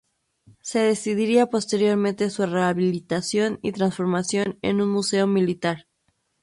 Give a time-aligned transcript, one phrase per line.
[0.61, 5.85] Se decidiría posteriormente su rehabilitación y transformación en un museo militar.